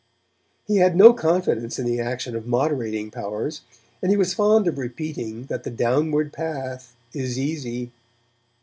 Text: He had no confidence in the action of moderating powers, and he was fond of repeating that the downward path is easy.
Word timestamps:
He 0.65 0.77
had 0.77 0.95
no 0.95 1.13
confidence 1.13 1.77
in 1.77 1.85
the 1.85 1.99
action 1.99 2.35
of 2.35 2.47
moderating 2.47 3.11
powers, 3.11 3.61
and 4.01 4.09
he 4.09 4.17
was 4.17 4.33
fond 4.33 4.65
of 4.67 4.79
repeating 4.79 5.43
that 5.45 5.63
the 5.63 5.69
downward 5.69 6.33
path 6.33 6.95
is 7.13 7.37
easy. 7.37 7.91